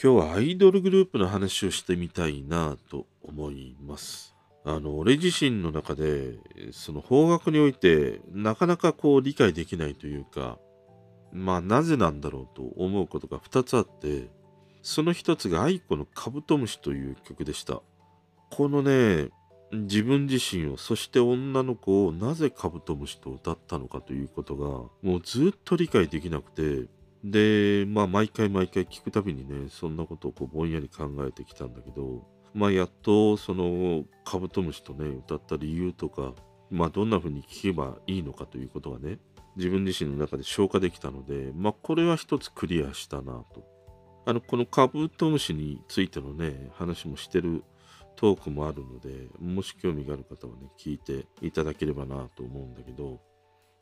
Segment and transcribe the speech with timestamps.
[0.00, 4.32] 今日はアイドルグループの話をしてみたいなと思います。
[4.64, 6.38] あの俺自身の中で
[6.70, 10.60] その方角においてなかなかこう理解できないというか
[11.32, 14.30] まあなぜなんだろうと思うことが2つあって
[14.82, 17.82] その一つが愛子のカブトムシという曲でした。
[18.50, 19.30] このね
[19.72, 24.66] 自分自身をそして女の子をなぜカブトムシと歌ったのかということが
[25.02, 26.88] もうずっと理解できなくて
[27.24, 36.34] でまあ毎回毎回聞くたびにねそんなことをこうぼんやり考えてきたんだけどまあやっとそのカブトムシとね歌った理由とか
[36.70, 39.18] まあどんな風に聞けばいいのかということがね
[39.56, 43.78] 自分自身の中で消化できたのでまあこれは一つクリアしたなと。
[44.26, 47.64] あのこのカブトムシについてのね話もしてる
[48.14, 53.20] トークもあるのでもし興味がある方はね聞いていただければなと思うんだけど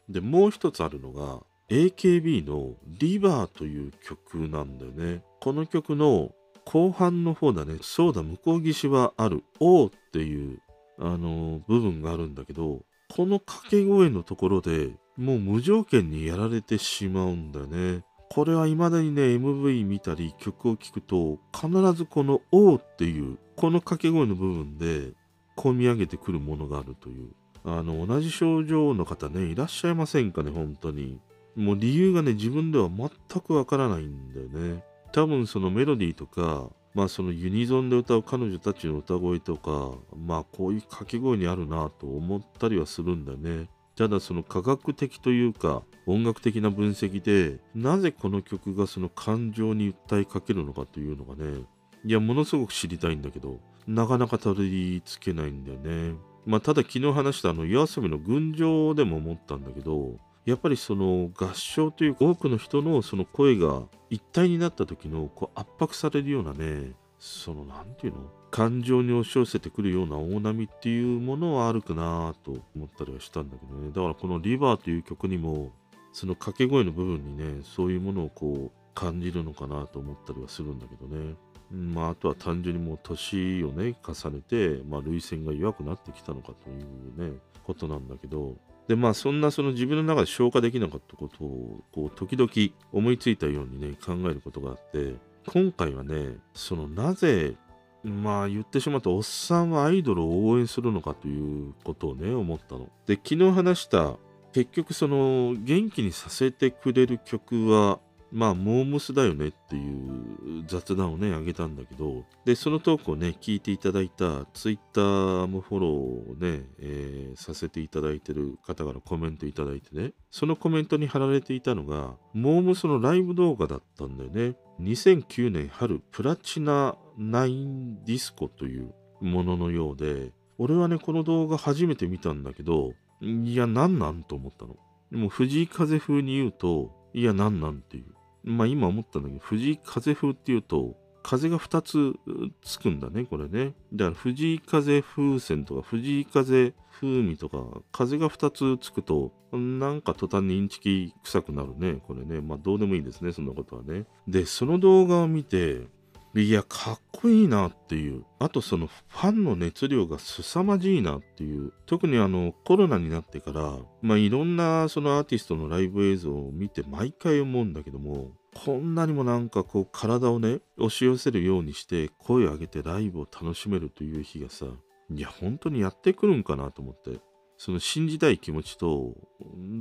[0.08, 5.24] でもう一つあるのが AKB の「リバー」という曲なんだよね。
[5.40, 6.32] この曲の
[6.64, 7.78] 後半の方だね。
[7.80, 10.60] そうだ向こう岸はある「O」っていう
[10.98, 18.04] あの部分があるんだけどこの掛け声のところでもう無条件にやられてしまうんだよね。
[18.30, 25.12] これは未だにね MV 見たり曲を聴くと必ずこの「O」っていうこの掛け声の部分で
[25.56, 27.30] 込み上げてくるものがあるという。
[27.68, 31.18] あの同じ症状の方ねいらっしゃいませんかね本当に。
[31.56, 34.84] もう理由がね自分では全くわからないんだよね。
[35.12, 43.68] 多分そのメロディーとかまあそのユニゾンで歌う彼女たちの歌声とかまあこういう掛け声にあるなと思ったりはするんだよね。
[43.96, 51.62] ただその科学的というか音楽的な分析でなぜこの曲がその感情に訴えかけるのかというのがね
[52.04, 56.14] いやものすごく知りたいんだけどなかなかたどり着けないんだよね。
[56.44, 68.20] まあただ昨日話したあの夜遊びの群青でも思ったんだけどやっぱりその合唱というか多くの人のその声が一体になった時のこう圧迫されるようなねそのなんていうの？
[68.52, 73.88] 感情に押し寄せてくるような大波っていうものはあるかなと思ったりはしたんだけどね。
[73.88, 75.72] だからこの「リバー」という曲にも
[76.12, 81.34] その掛け声の部分にねそういうものをこう感じるのかなと思ったりはするんだけどね。
[81.72, 88.54] まああとは単純にもう年をね重ねてまあ涙腺が弱くなってきたのかというねことなんだけど。
[88.88, 92.50] でまあそんなその自分の中で消化できなかったことをこう時々
[92.92, 95.14] 思いついたようにね考えることがあって
[95.46, 97.56] 今回はねそのなぜ
[98.04, 102.88] まあ言ってしまったおっさんはアイドルを応援するのかということをね思ったの。
[103.06, 104.14] で昨日話した
[104.52, 107.98] 結局その元気にさせてくれる曲は
[108.36, 124.56] まあモームスだよねっていう雑談をねあげたんだけどでそのトークをね聞いていただいたツイッターもフォローをね、えーさせていただいてる方からコメントいただいてねそのコメントに貼られていたのがモームスのライブ動画だったんだよね。
[124.80, 132.92] 2009年春プラチナ9ディスコというもののようで俺はねこの動画初めて見たんだけど
[133.22, 134.76] いやなんなんと思ったの。
[135.10, 138.15] でも藤井風風に言うといやなんなんっていう。
[138.46, 142.14] まあ今思ったんだけど藤井風風っていうと風が2つ
[142.62, 143.74] つくんだねこれね。
[143.92, 147.58] だから藤井風風船とか藤井風風味とか
[147.90, 152.40] 風が2つつくとなんか途端にインチキ臭くなるねこれね。
[152.40, 154.04] まあどうでもいいですねそんなことはね。
[154.28, 155.88] でその動画を見て
[156.36, 158.24] いやかっこいいなっていう。
[158.38, 161.72] あとそのファンの熱量が凄まじいなっていう。
[161.86, 168.30] 特にあのコロナになってからまあいろんなそのアーティストのライブ映像を見て毎回思うんだけども
[168.64, 174.66] こんなにもなんかこう体をね押し寄せるようにして声を上げてライブを楽しめるという日がさ
[175.10, 177.20] いや本当にやってくるんかなと思って。
[177.58, 179.14] その信じたい気持ちと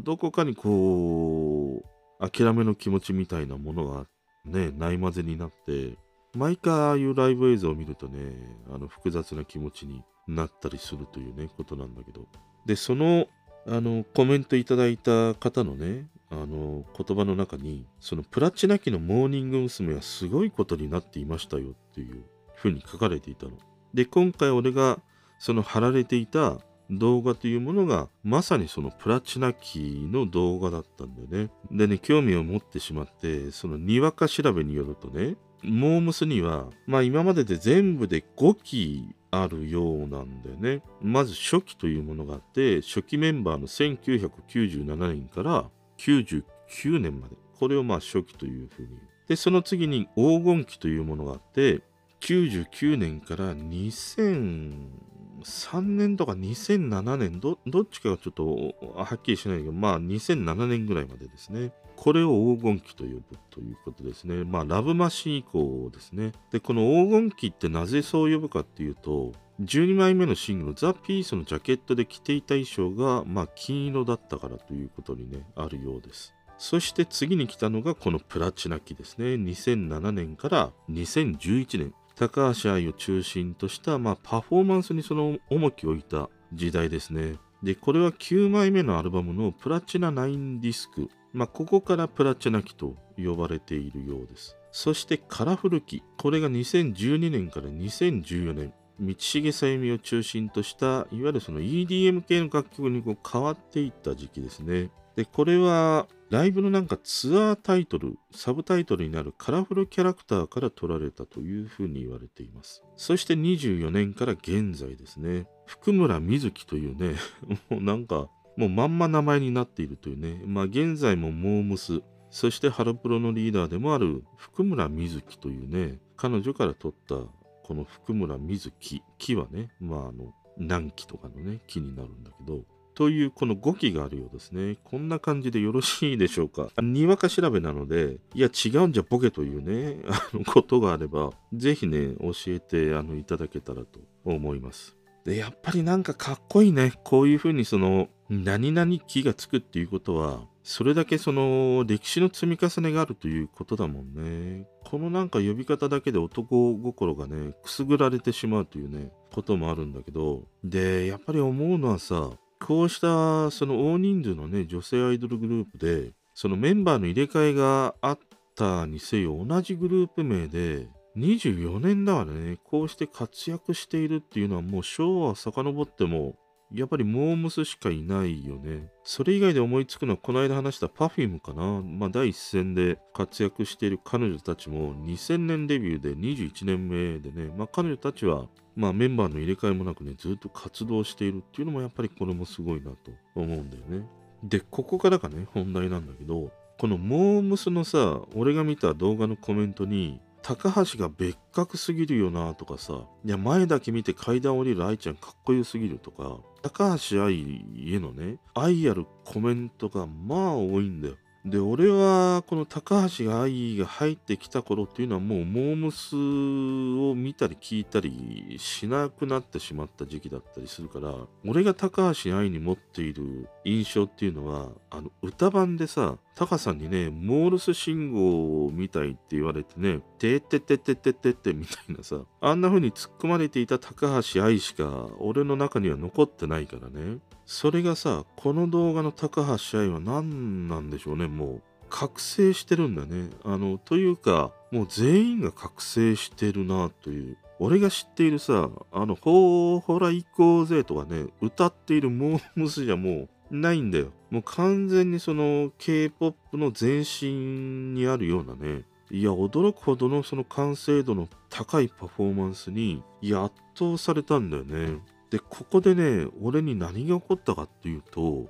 [0.04, 1.84] どこかにこ
[2.20, 4.06] う諦めの気持ちみたいなものが
[4.46, 5.98] ねないまぜになって
[6.34, 8.34] 毎回ああいうライブ映像を見るとね
[8.74, 12.26] あの複雑な気持ちになったりするというねことなんだけど。
[12.66, 13.28] でその
[13.68, 16.08] あのコメントいただいた方のね
[16.42, 19.96] あの言葉の中にそのプラチナ期のモーニング娘。
[19.96, 22.24] はすごいことになっていましたよっていう
[22.56, 23.54] ふうに書かれていたの。
[23.94, 25.00] で今回俺が
[25.40, 26.60] その貼られていた
[26.90, 31.52] 動画というものがまさにそのプラチナ期の動画だったんだよね。
[31.72, 40.84] でね、興味を持ってしまって、そのにわか調べによるとね、モームスには、まあ今までで全部で5期あるようなんだよね。
[41.02, 47.36] まず初期というものがあって、初期メンバーの1997年から99年まで。
[47.60, 48.90] これをまあ初期というふうに。
[49.28, 51.82] で、その次に黄金期というものがあって、
[52.22, 61.72] 99年から2003年とか2007年ど、どっちかがちょっとはっきりしないけど、まあ2007年ぐらいまでですね。
[61.96, 64.44] これを黄金期と呼ぶということですね。
[64.44, 66.32] まあラブマシン以降ですね。
[66.52, 69.32] で、この黄金期ってなぜそう呼ぶかっていうと、
[69.62, 76.34] 12枚目のシングル、ザ・ピースのジャケットで着ていた衣装が、まあ金色だったからということにね、あるようです。
[76.58, 79.36] そして次に来たのがこのプラチナ期ですね。
[79.36, 81.94] 2007年から2011年。
[82.16, 87.36] 高橋愛を中心とした、まあ、パフォーマンスにその重きを置いた時代ですね。
[87.62, 91.10] で、これは9枚目のアルバムのプラチナ9ディスク。
[91.36, 94.56] まあ、ここからプラチナ期と呼ばれているようです。
[94.72, 96.02] そしてカラフル期。
[96.18, 98.74] これが2012年から2014年。
[98.98, 104.90] 道重さゆみを中心とした、いわゆるその EDM 系の楽曲にこう変わっていった時期ですね。
[105.18, 112.84] で、これはライブのなんかツアータイトル、サブタイトルになるカラフルキャラクターから取られたというふうに言われています。
[112.96, 115.48] そして24年から現在ですね。
[115.66, 117.16] 福村瑞希というね、
[117.70, 120.42] もうなんか、もうまんま名前になっているというね。
[120.46, 132.64] まあ現在もモームス、そしてハロプロのリーダーでもある福村瑞希というね、彼女から取ったこの福村瑞希、木はね、まああの、南紀とかのね、木になるんだけど、
[132.96, 134.78] というこの5期があるようですね。
[134.86, 136.70] こんな感じでよろしいでしょうか。
[136.82, 144.96] にわか調べなので、いや違うんじゃボケというね、あのことがあれば、ぜひね、教えてあのいただけたらと思います。
[145.26, 146.94] で、やっぱりなんかかっこいいね。
[147.04, 154.68] こういうふうにその、何々期がつくっていうことは、それだけその歴史の積み重ねがあるということだもんね。
[154.84, 168.20] このなんか呼び方だけで男心がね、くすぐられてしまうというね、こともあるんだけど、で、やっぱり思うのはさ、こうしたその大人数のね、女性アイドルグループで、そのメンバーの入れ替えがあっ
[168.56, 176.36] たにせよ、同じグループ名で、24年だからね、こうして活躍しているっていうのはもう昭和遡っても、
[176.74, 178.90] やっぱりモームスしかいないよね。
[179.04, 181.82] それ以外で思いつくのはこの間話した Perfume かな。
[181.82, 194.08] まあ第一線で活躍している彼女たちも2000年デビューで21年目でね、まあ彼女たちはまあメンバーの入れ替えもなくね、ずっと活動しているっていうのもやっぱりこれもすごいなと思うんだよね。
[194.44, 211.16] で、ここからがね、本題なんだけど、このモームスのさ、俺が見た動画のコメントに、高橋が別格すぎるよなとかさ、いや、前だけ見て階段降りる愛ちゃんかっこよすぎるとか、高橋愛へのね、愛あるコメントがまあ多いんだよ。
[211.46, 237.20] で、俺はこの高橋愛が入ってきた頃っていうのはもうモームスを見たり聞いたりしなくなってしまった時期だったりするから、俺が高橋愛に持っている印象っていうのは、あの歌版でさ、タカさんにね、モールス信号みたいって言われてね、てってってってってってってみたいなさ、あんな風に突っ込まれていた高橋愛しか俺の中には残ってないからね。
[237.46, 241.62] それがさ、この動画の高橋愛は何なんでしょうね、もう。
[241.90, 243.30] 覚醒してるんだね。
[243.44, 247.38] あの、というか、もう全員が覚醒してるなという。
[247.60, 254.12] 俺が知っているさ、あの、ほーほら行こうぜとかね、歌っているモームスじゃもうないんだよ。
[254.30, 265.00] もう完全にその K-POP の前身にあるようなね、いや、驚くほどのその完成度の高いパフォーマンスに、や圧倒されたんだよね。
[265.30, 268.50] で、ここでね、俺に何が起こったかっていうと、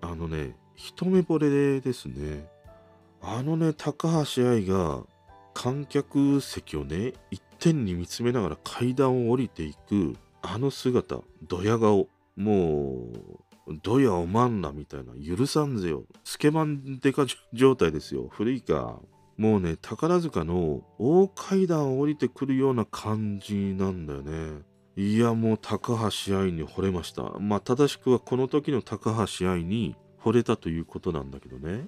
[0.00, 2.46] あのね、一目惚れですね。
[3.20, 5.02] あのね、高橋愛が
[5.54, 13.40] 観客席をね、一点に見つめながら階段を降りていく、あの姿、ドヤ顔、もう、
[13.82, 16.04] ドヤおまんらみたいな、許さんぜよ。
[16.24, 18.28] スケバンデカ状態ですよ。
[18.30, 19.00] 古いか。
[19.36, 24.62] もうね、宝塚の大階段を降りてくるような感じなんだよね。
[24.96, 27.22] いや、もう高橋愛に惚れました。
[27.38, 31.86] まあ、正しくはこの時の高橋愛に惚れたということなんだけどね。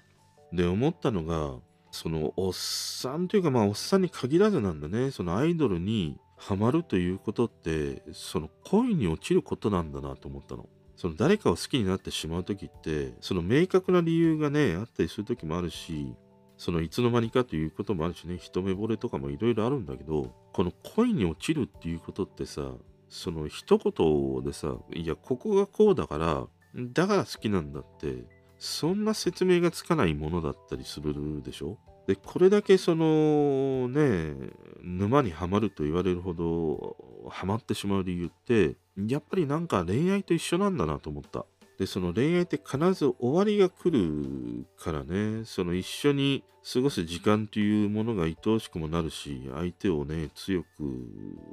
[0.53, 1.57] で、思ったのが、
[1.91, 5.11] そのおっさんというか、まあ、おっさんに限らずなんだね。
[5.11, 10.69] そのアイドルにハマるということって、その恋に落ちることなんだなと思ったの。
[11.00, 16.14] その誰かを好きになってしまう時って、その明確な理由がね、あったりする時もあるし、
[16.59, 22.73] そのいつの間にかということもあるしね、一目惚れとかもいろいろあるんだけど、この恋に落ちるっていうことってさ、
[23.09, 28.25] その一言でさいやここがこうだからだから好きなんだって
[28.59, 31.76] そんな説明がつかないものだったりするでしょ？
[32.11, 34.35] でこれだけそのね
[34.83, 36.97] 沼にはまると言われるほど
[37.29, 41.47] ハマってしまう理由ってやっぱりなんか恋愛と一緒なんだなと思った。
[41.79, 45.45] でその恋愛って必ず終わりが来るからね。
[45.45, 46.43] その一緒に
[46.75, 50.67] 過ごす時間というものが愛おしくもなるし相手をね強く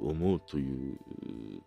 [0.02, 0.98] 思うという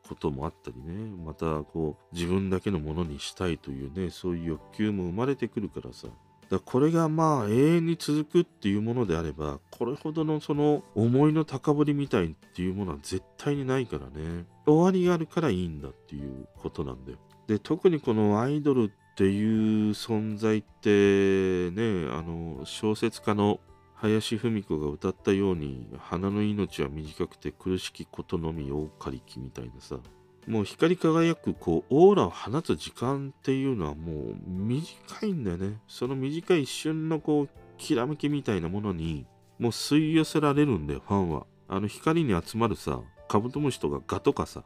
[0.05, 1.15] こともあったりね。
[1.25, 6.10] またこう自分だけのものにしたいというねそういう欲求も生まれてくるからさ。
[6.51, 14.46] だこれがまあ永遠に続くっていうものであればこれほどのその思いの高ぶりみたいっていうものは絶対にないからね。
[14.65, 17.17] 終わりがあるからいいんだっていうことなんだよ。
[17.48, 23.62] で特にこのアイドルっていう存在ってねあの小説家の
[23.96, 29.98] 林芙美子が歌ったように花の命は短くて苦しきことのみ大かりきみたいなさ。
[30.48, 39.25] もう光り輝くこうオーラを放つ時間っていうのはもう短いんだよねその短い一瞬のこうきらめきみたいなものに
[39.60, 44.63] もう吸い寄せられるんだよファンはあの光に集まるさカブトムシとかガとかさ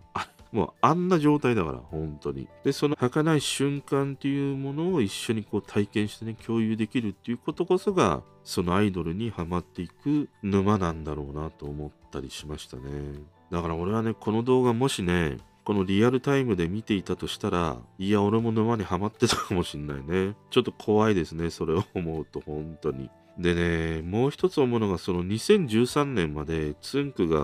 [0.55, 2.47] もうあんな状態だから、本当に。
[2.63, 12.83] で、その儚い瞬間っていうものを一緒にこう体験してね、共有できるっていうことこそが、そのアイドルにはまっていく沼なんだろうなと思ったりしましたね。
[13.51, 20.35] だから俺はね、この動画もしね、このリアルタイムで見ていたとしたら、いや、俺も沼にはまってたかもしんないね。
[20.51, 23.09] ちょっと怖いですね、それを思うと、本当に。
[23.39, 27.39] でね、もう一つ思うのが、その2013年までつんくが、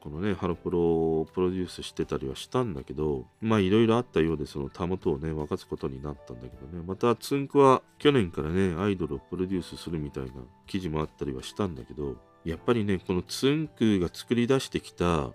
[0.00, 0.80] このね、ハロプロ
[1.20, 10.32] をプロデュースしてたりはしたんだけど、まあいろいろあったようで、そのたもとをね、分かつことになったんだけどね、またつんくは去年からね、アイドルをプロデュースするみたいな
[10.66, 15.30] 記事もあったりはしたんだけど、やっぱりね、このつんくが作り出してきた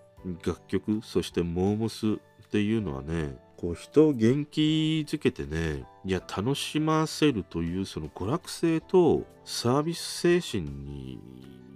[0.46, 11.19] 楽曲、そしてモーモスっていうのはね、こう人を元気づけてね、いや、楽しませるというその娯楽性とサービス精神に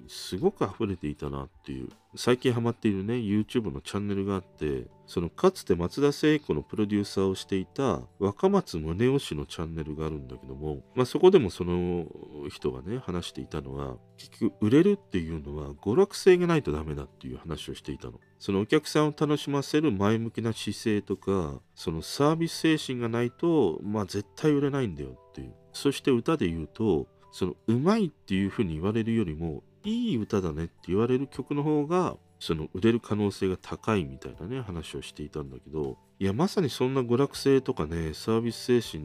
[0.10, 1.89] すごく溢れていたなっていう。
[2.15, 12.05] 最近ハマっているね、YouTube のチャンネルがあって、そのかつて松田聖子のプロデューサーをしていた若松宗男氏のチャンネルがあるんだけども、まあそこでもその
[12.50, 18.19] 人がね、話していたのは、結局売れるっていうのは娯楽性がないとダメだっていう話をしていたの。
[18.39, 25.53] そのお客さんを楽しませる前向きな姿勢とか、そのサービス精神がないと、まあ絶対売れないんだよっていう。
[25.74, 39.03] そして歌で言うと、そのうまいっていうふうに言われるよりもいい歌だねって言われる曲の方がその売れる可能性が高いみたいなね話をしていたんだけどいやまさにそんな娯楽性とかねサービス精神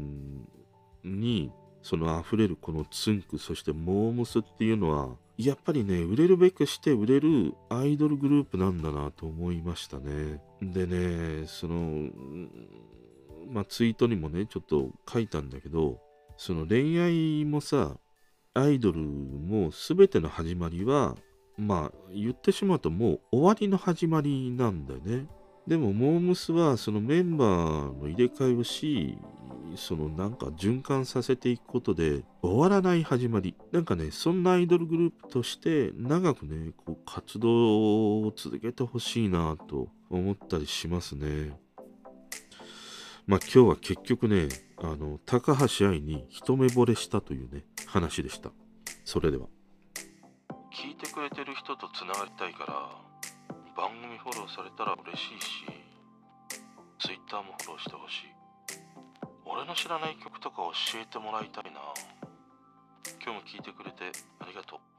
[1.05, 1.53] に
[1.83, 12.09] その溢れるこのツンクそしてモームスっていうのはやっぱりね売れるべくして売れるアイドルグループなんだなと思いましたねでねその
[13.53, 16.01] まあツイートにもねちょっと書いたんだけど
[16.37, 17.97] その恋愛もさ
[18.55, 21.17] アイドルも全ての始まりは、
[21.57, 25.27] まあ言ってしまうともう終わりの始まりなんだよね。
[25.67, 29.17] でもモームスはそのメンバーの入れ替えをし、
[29.77, 33.55] そのなんか循環させていくことで終わらない始まり。
[33.71, 41.59] なんかね、そんなアイドルグループとして長くね、こう活動を続けてほしいなと思ったりしますね。
[43.27, 44.49] まあ今日は結局ね、
[44.79, 48.51] あの、高橋愛に一目惚れしたというね、話でした。
[49.05, 49.47] それでは。
[50.73, 53.13] 聞いてくれてる人とつながりたいから
[53.77, 55.65] 番組フォローされたら嬉しいし
[56.99, 58.33] Twitter もフォローしてほしい
[59.45, 60.63] 俺の知らない曲とか
[60.93, 61.81] 教えてもらいたいな
[63.23, 64.11] 今日も聞いてくれて
[64.41, 64.92] ありがとう